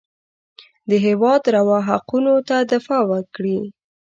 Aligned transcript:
د 0.89 0.91
هېواد 1.05 1.41
روا 1.55 1.79
حقونو 1.89 2.33
څخه 2.47 2.61
دفاع 2.73 3.01
وکړي. 3.11 3.59